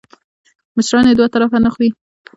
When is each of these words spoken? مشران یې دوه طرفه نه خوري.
مشران 0.75 1.05
یې 1.09 1.13
دوه 1.17 1.27
طرفه 1.33 1.57
نه 1.65 1.69
خوري. 1.73 1.89